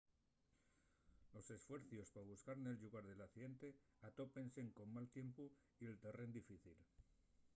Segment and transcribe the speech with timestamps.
[1.35, 3.67] los esfuercios pa buscar nel llugar del accidente
[4.09, 5.43] atópense col mal tiempu
[5.81, 6.77] y el terrén difícil